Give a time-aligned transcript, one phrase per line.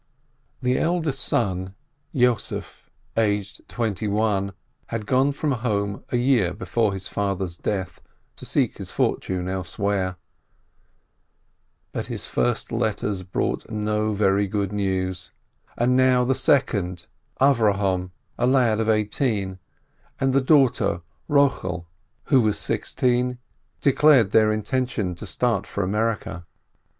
[0.63, 1.75] The eldest son,
[2.11, 4.53] Yossef, aged twenty one,
[4.87, 8.01] had gone from home a year before his father's death,
[8.37, 10.15] to seek his fortune elsewhere;
[11.91, 15.29] but his first letters brought no very good news,
[15.77, 17.05] and now the second,
[17.39, 18.09] Avrohom,
[18.39, 19.59] a lad of eighteen,
[20.19, 21.85] and the daughter Eochel,
[22.23, 23.37] who was sixteen,
[23.81, 26.47] declared their intention to start for America.